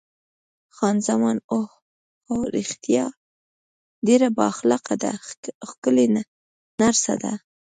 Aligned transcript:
خان 0.75 0.97
زمان: 1.07 1.37
اوه 1.53 1.71
هو، 2.27 2.37
رښتیا 2.57 3.05
ډېره 4.07 4.27
با 4.37 4.43
اخلاقه 4.53 4.95
ده، 5.03 5.11
ښکلې 5.69 6.05
نرسه 6.79 7.13
ده. 7.23 7.33